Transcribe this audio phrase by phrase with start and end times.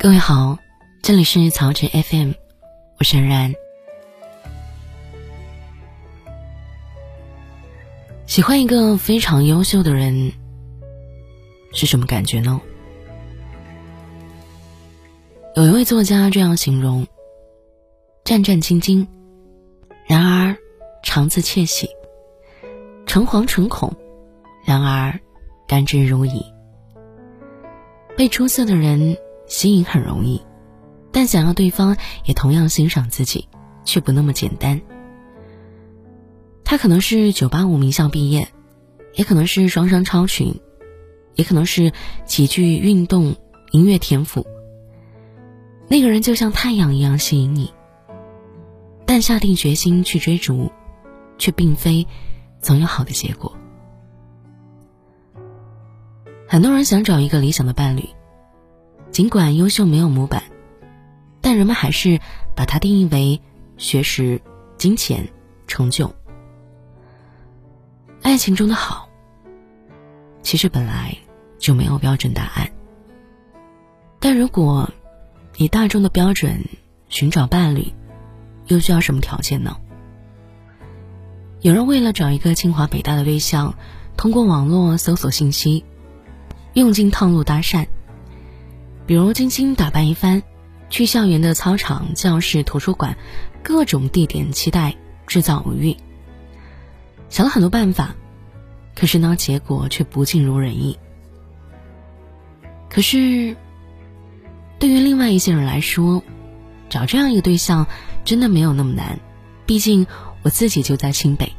[0.00, 0.56] 各位好，
[1.02, 2.32] 这里是曹植 FM，
[2.98, 3.52] 我是然。
[8.26, 10.32] 喜欢一个非常优秀的人
[11.72, 12.60] 是什么感觉呢？
[15.56, 17.04] 有一位作家这样形容：
[18.22, 19.04] 战战兢兢，
[20.06, 20.56] 然而
[21.02, 21.86] 常自窃喜；
[23.06, 23.92] 诚惶诚恐，
[24.64, 25.18] 然而
[25.66, 26.57] 甘之如饴。
[28.18, 30.42] 被出色的人吸引很容易，
[31.12, 33.46] 但想要对方也同样欣赏自己，
[33.84, 34.80] 却不那么简单。
[36.64, 38.48] 他可能是九八五名校毕业，
[39.14, 40.60] 也可能是双商超群，
[41.36, 41.92] 也可能是
[42.26, 43.36] 极具运动
[43.70, 44.44] 音乐天赋。
[45.86, 47.72] 那个人就像太阳一样吸引你，
[49.06, 50.72] 但下定决心去追逐，
[51.38, 52.04] 却并非
[52.60, 53.56] 总有好的结果。
[56.50, 58.08] 很多人想找一个理想的伴侣，
[59.10, 60.44] 尽管优秀没有模板，
[61.42, 62.20] 但人们还是
[62.56, 63.42] 把它定义为
[63.76, 64.40] 学识、
[64.78, 65.28] 金钱、
[65.66, 66.10] 成就。
[68.22, 69.10] 爱情中的好，
[70.42, 71.14] 其实本来
[71.58, 72.70] 就没有标准答案。
[74.18, 74.88] 但如果
[75.58, 76.64] 以大众的标准
[77.10, 77.92] 寻找伴侣，
[78.68, 79.76] 又需要什么条件呢？
[81.60, 83.74] 有人为了找一个清华北大的对象，
[84.16, 85.84] 通过网络搜索信息，
[86.74, 87.86] 用尽套路搭讪，
[89.06, 90.42] 比如精心打扮一番，
[90.90, 93.16] 去校园的操场、教室、图书馆，
[93.62, 94.94] 各种地点，期待
[95.26, 95.96] 制造偶遇。
[97.28, 98.14] 想了很多办法，
[98.94, 100.98] 可是呢，结果却不尽如人意。
[102.88, 103.56] 可是，
[104.78, 106.22] 对于另外一些人来说，
[106.88, 107.86] 找这样一个对象
[108.24, 109.18] 真的没有那么难。
[109.66, 110.06] 毕竟
[110.42, 111.52] 我自己就在清北，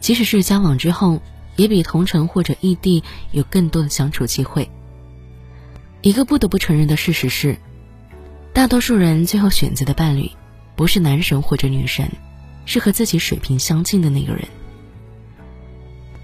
[0.00, 1.22] 即使是交往之后，
[1.58, 4.70] 也比同城或者异地有更多的相处机会。
[6.00, 7.58] 一个不得不承认的事实是，
[8.54, 10.30] 大多数人最后选择的伴侣，
[10.74, 12.10] 不是男神或者女神。
[12.70, 14.46] 是和自己水平相近的那个人。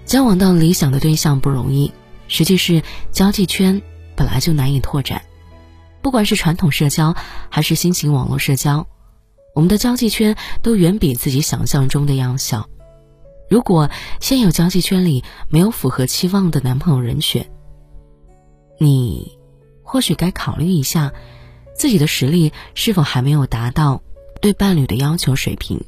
[0.05, 1.91] 交往到理想的对象不容易，
[2.27, 3.81] 实际是交际圈
[4.15, 5.23] 本来就难以拓展。
[6.03, 7.15] 不管是传统社交
[7.49, 8.85] 还是新型网络社交，
[9.55, 12.69] 我们的交际圈都远比自己想象中的要小。
[13.49, 13.89] 如果
[14.19, 17.49] 现有交际圈里没有符合期望的男朋友人选，
[18.79, 19.37] 你
[19.83, 21.13] 或许该考虑一下，
[21.75, 24.01] 自己的实力是否还没有达到
[24.41, 25.83] 对伴侣的要求水平。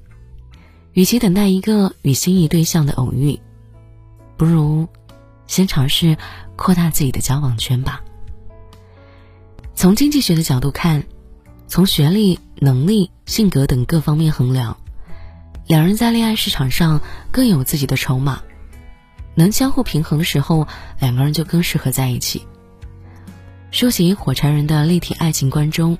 [0.93, 3.39] 与其等待一个与心仪对象的偶遇，
[4.35, 4.87] 不如
[5.45, 6.17] 先尝试
[6.55, 8.03] 扩大自己的交往圈吧。
[9.75, 11.03] 从经济学的角度看，
[11.67, 14.77] 从学历、能力、性格等各方面衡量，
[15.67, 18.41] 两人在恋爱市场上更有自己的筹码，
[19.35, 20.65] 能相互平衡的时候，
[20.97, 22.47] 两个人就更适合在一起。
[23.69, 25.97] 说起火柴人的立体爱情观中，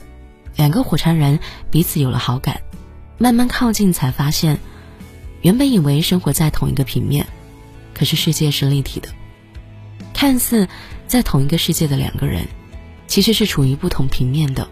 [0.56, 1.38] 两个火柴人
[1.70, 2.62] 彼此有了好感，
[3.18, 4.58] 慢慢靠近，才发现。
[5.42, 7.28] 原本以为生活在同一个平面，
[7.94, 9.10] 可是世界是立体的。
[10.14, 10.70] 看似
[11.08, 12.48] 在同一个世界的两个人，
[13.06, 14.66] 其实是处于不同平面的。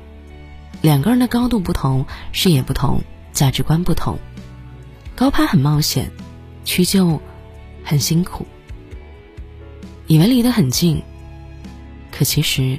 [0.82, 3.02] 两个人的高度不同，视野不同，
[3.34, 4.18] 价值观不同。
[5.16, 6.12] 高攀很冒险，
[6.66, 7.22] 屈就
[7.84, 8.46] 很辛苦。
[10.08, 11.02] 以为离得很近，
[12.12, 12.78] 可其实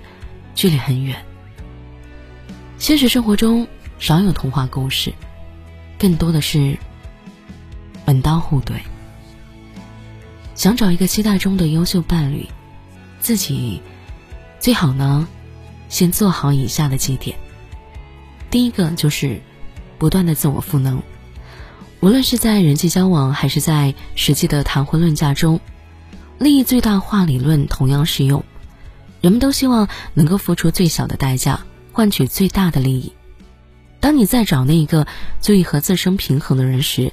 [0.54, 1.24] 距离很远。
[2.78, 3.66] 现实生活中
[3.98, 5.12] 少有童话故事，
[5.98, 6.78] 更多的是。
[8.08, 8.82] 门当户对，
[10.54, 12.46] 想找一个期待中的优秀伴侣，
[13.18, 13.82] 自己
[14.60, 15.26] 最好呢，
[15.88, 17.36] 先做好以下的几点。
[18.48, 19.40] 第一个就是
[19.98, 21.02] 不断的自我赋能，
[22.06, 25.58] 无论是在人际交往还是在实际的谈婚论嫁中，
[26.38, 28.44] 利益最大化理论同样适用。
[29.20, 33.12] 人们都希望能够付出最小的代价，换取最大的利益。
[33.98, 35.08] 当你在找那一个
[35.40, 37.12] 足以和自身平衡的人时，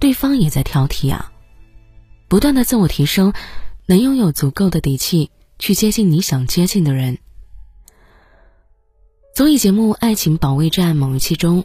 [0.00, 1.30] 对方也在挑剔啊，
[2.26, 3.32] 不断的自我提升，
[3.86, 5.30] 能拥有足够的底气
[5.60, 7.18] 去接近你想接近的人。
[9.36, 11.64] 综艺节目《爱情保卫战》某一期中，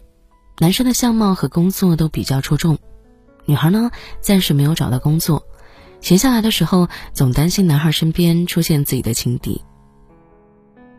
[0.59, 2.77] 男生的相貌和工作都比较出众，
[3.45, 5.47] 女孩呢暂时没有找到工作，
[6.01, 9.61] 闲下来的时候总担心男孩身边出现自己的情敌。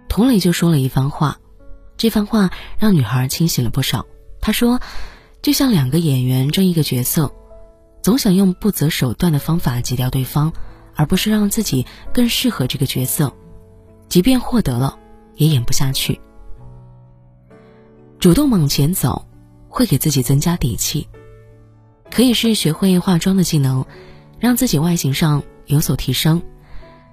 [0.08, 1.38] 佟磊就说了一番话，
[1.96, 4.06] 这番话让女孩清醒了不少。
[4.40, 4.80] 他说。
[5.40, 7.32] 就像两个演员争一个角色，
[8.02, 10.52] 总想用不择手段的方法挤掉对方，
[10.96, 13.32] 而不是让自己更适合这个角色。
[14.08, 14.98] 即便获得了，
[15.36, 16.20] 也演不下去。
[18.18, 19.28] 主动往前走，
[19.68, 21.08] 会给自己增加底气。
[22.10, 23.84] 可以是学会化妆的技能，
[24.38, 26.40] 让自己外形上有所提升；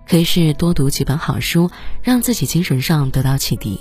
[0.08, 1.70] 可以是多读几本好书，
[2.02, 3.80] 让自己精神上得到启迪；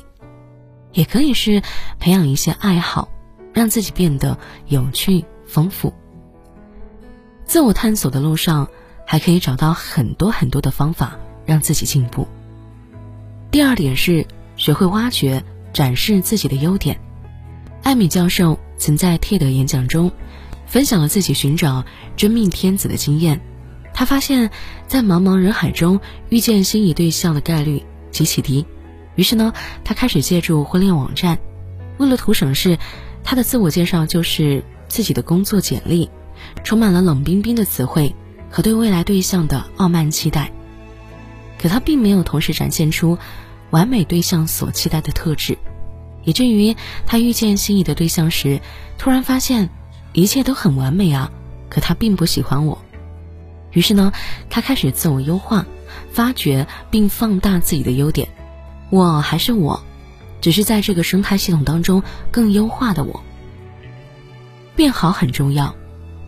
[0.92, 1.62] 也可以是
[2.00, 3.08] 培养一些爱好，
[3.52, 4.36] 让自己变得
[4.66, 5.94] 有趣丰富。
[7.44, 8.68] 自我探索的路上，
[9.06, 11.16] 还可以找到很多很多的方法
[11.46, 12.26] 让自己进步。
[13.50, 16.98] 第二点是学会挖掘、展示自己的优点。
[17.84, 20.10] 艾米教授曾在 TED 演讲中
[20.66, 21.84] 分享了自己寻找
[22.16, 23.38] 真命天子的经验。
[23.92, 24.50] 他发现，
[24.88, 26.00] 在茫茫人海中
[26.30, 28.64] 遇见心仪对象的概率极其低，
[29.16, 29.52] 于是呢，
[29.84, 31.38] 他开始借助婚恋网站。
[31.98, 32.78] 为了图省事，
[33.22, 36.08] 他的自我介绍就是自己的工作简历，
[36.64, 38.14] 充满了冷冰冰的词汇
[38.50, 40.50] 和对未来对象的傲慢期待。
[41.58, 43.18] 可他并没有同时展现出
[43.70, 45.56] 完美对象所期待的特质，
[46.24, 46.76] 以至于
[47.06, 48.60] 他遇见心仪的对象时，
[48.98, 49.70] 突然发现
[50.12, 51.30] 一切都很完美啊，
[51.68, 52.82] 可他并不喜欢我。
[53.72, 54.12] 于是呢，
[54.48, 55.66] 他开始自我优化，
[56.10, 58.28] 发掘并放大自己的优点。
[58.90, 59.82] 我还是我，
[60.40, 63.22] 只是在这个生态系统当中更优化的我。
[64.76, 65.74] 变好很重要，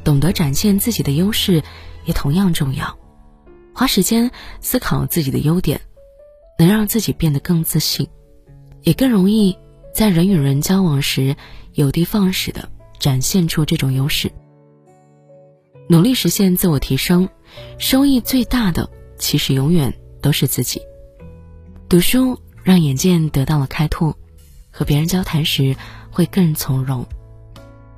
[0.05, 1.63] 懂得展现自己的优势
[2.05, 2.97] 也同样重要。
[3.73, 5.81] 花时间思考自己的优点，
[6.59, 8.09] 能让自己变得更自信，
[8.83, 9.57] 也更容易
[9.97, 11.37] 在人与人交往时
[11.73, 14.31] 有的放矢的展现出这种优势。
[15.89, 17.31] 努力实现自我提升，
[17.79, 20.83] 收益最大的其实永远都是自己。
[21.89, 24.15] 读书让眼界得到了开拓，
[24.71, 25.75] 和别人交谈时
[26.11, 27.07] 会更从容。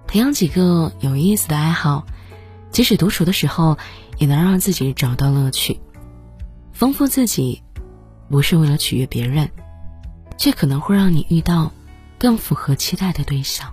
[0.06, 2.06] 培养几个有意思的爱好，
[2.70, 3.76] 即使独处的时候，
[4.18, 5.80] 也能让自己找到乐趣。
[6.72, 7.60] 丰富自己，
[8.30, 9.50] 不是为了取悦别人，
[10.36, 11.72] 却可能会让你遇到
[12.18, 13.72] 更符合期待的对象，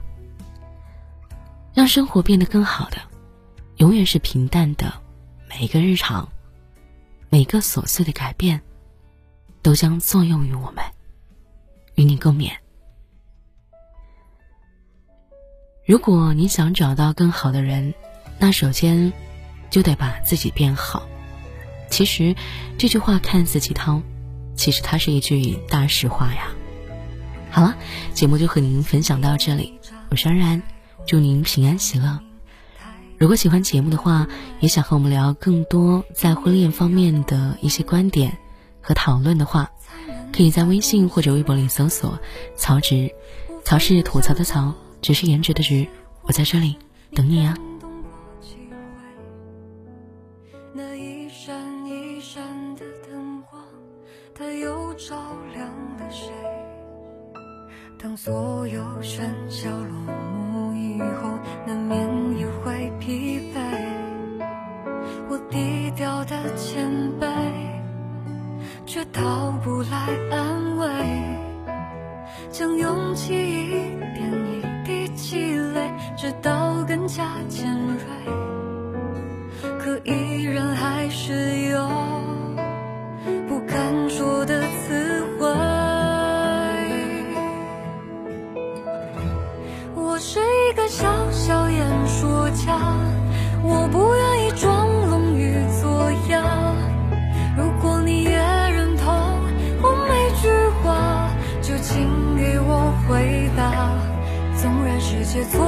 [1.73, 2.97] 让生活变得更好的。
[3.77, 5.01] 永远是平淡的，
[5.49, 6.29] 每一个日常，
[7.29, 8.61] 每个琐碎的改变，
[9.61, 10.83] 都将作用于我们，
[11.95, 12.51] 与你共勉。
[15.85, 17.93] 如果你想找到更好的人，
[18.39, 19.11] 那首先
[19.69, 21.05] 就得把自己变好。
[21.89, 22.35] 其实
[22.77, 24.01] 这句话看似鸡汤，
[24.55, 26.47] 其实它是一句大实话呀。
[27.55, 27.73] 好了，
[28.13, 29.79] 节目就和您分享到这里，
[30.11, 30.61] 我是安然，
[31.07, 32.19] 祝您平安喜乐。
[33.17, 34.27] 如果喜欢节目的话，
[34.59, 38.37] 也想和我们聊更多在婚恋方面的一些观点
[38.81, 39.71] 和讨论的话，
[40.33, 42.19] 可以在微信或者微博里搜索
[42.59, 43.09] “曹植”，
[43.63, 45.87] 曹是吐槽的曹，植是颜值的植，
[46.23, 46.77] 我在这里
[47.13, 47.55] 等你啊。
[58.05, 60.13] 当所有喧嚣落
[60.53, 63.57] 幕以后，难免也会疲惫。
[65.27, 66.87] 我低调的谦
[67.19, 67.27] 卑，
[68.85, 70.87] 却讨不来安慰。
[72.51, 73.64] 将勇气
[90.75, 92.77] 个小小演说家，
[93.63, 96.43] 我不愿意装聋与作哑。
[97.57, 99.07] 如果你也认同
[99.81, 100.49] 我每句
[100.83, 101.29] 话，
[101.61, 103.89] 就请给我回答。
[104.61, 105.63] 纵然世界错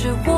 [0.00, 0.37] 是我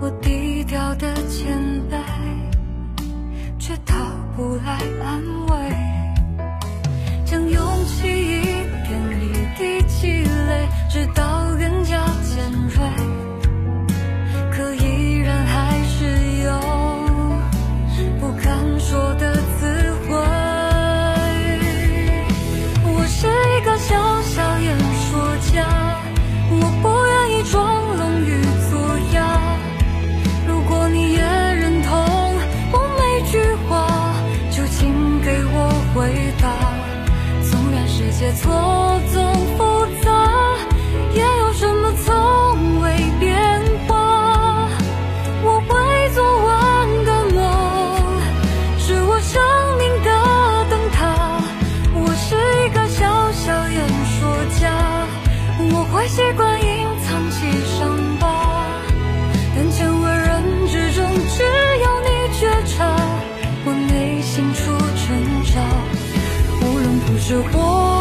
[0.00, 1.58] 我低调的谦
[1.90, 1.96] 卑
[3.58, 3.94] 却讨
[4.36, 5.53] 不来安慰。
[38.24, 38.50] 些错
[39.12, 39.22] 综
[39.58, 40.10] 复杂，
[41.12, 43.36] 也有什么从未变
[43.86, 44.66] 化。
[45.42, 47.42] 我会做完的梦，
[48.78, 49.42] 是我生
[49.76, 50.08] 命的
[50.70, 51.04] 灯塔。
[51.92, 54.72] 我是一个小小演说家，
[55.70, 57.36] 我会习惯隐藏起
[57.76, 58.24] 伤疤，
[59.54, 61.42] 但千万人之中只
[61.82, 62.08] 有你
[62.40, 62.88] 觉察
[63.66, 64.72] 我内心处
[65.04, 65.12] 挣
[65.52, 65.60] 扎，
[66.62, 67.93] 无论不是或。